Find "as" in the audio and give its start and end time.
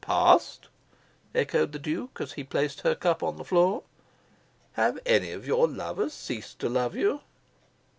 2.19-2.31